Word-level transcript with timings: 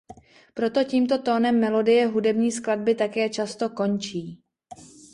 Proto 0.53 0.83
tímto 0.83 1.17
tónem 1.21 1.59
melodie 1.59 2.07
hudební 2.07 2.51
skladby 2.51 2.95
také 2.95 3.29
často 3.29 3.69
končí. 3.69 4.43